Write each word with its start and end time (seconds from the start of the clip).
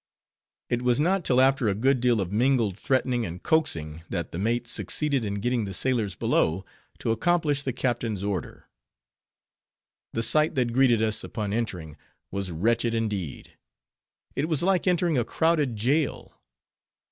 It 0.71 0.81
was 0.81 0.99
not 0.99 1.23
till 1.23 1.39
after 1.39 1.67
a 1.67 1.75
good 1.75 1.99
deal 2.01 2.21
of 2.21 2.31
mingled 2.31 2.75
threatening 2.75 3.23
and 3.23 3.43
coaxing, 3.43 4.01
that 4.09 4.31
the 4.31 4.39
mate 4.39 4.67
succeeded 4.67 5.23
in 5.23 5.35
getting 5.35 5.65
the 5.65 5.75
sailors 5.75 6.15
below, 6.15 6.65
to 6.97 7.11
accomplish 7.11 7.61
the 7.61 7.71
captain's 7.71 8.23
order. 8.23 8.67
The 10.13 10.23
sight 10.23 10.55
that 10.55 10.73
greeted 10.73 11.03
us, 11.03 11.23
upon 11.23 11.53
entering, 11.53 11.97
was 12.31 12.49
wretched 12.49 12.95
indeed. 12.95 13.55
It 14.35 14.49
was 14.49 14.63
like 14.63 14.87
entering 14.87 15.19
a 15.19 15.23
crowded 15.23 15.75
jail. 15.75 16.33